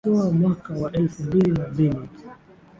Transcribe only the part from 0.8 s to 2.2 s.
elfu mbili na mbili